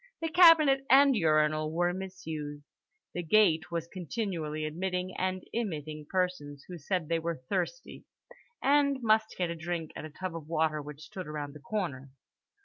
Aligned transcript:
The 0.19 0.29
cabinet 0.29 0.83
and 0.89 1.15
urinal 1.15 1.71
were 1.71 1.93
misused. 1.93 2.65
The 3.13 3.21
gate 3.21 3.69
was 3.69 3.85
continually 3.85 4.65
admitting 4.65 5.13
and 5.15 5.43
emitting 5.53 6.07
persons 6.09 6.65
who 6.67 6.79
said 6.79 7.07
they 7.07 7.19
were 7.19 7.43
thirsty, 7.49 8.05
and 8.63 8.97
must 9.03 9.35
get 9.37 9.51
a 9.51 9.55
drink 9.55 9.91
at 9.95 10.03
a 10.05 10.09
tub 10.09 10.35
of 10.35 10.47
water 10.47 10.81
which 10.81 11.01
stood 11.03 11.27
around 11.27 11.53
the 11.53 11.59
corner. 11.59 12.09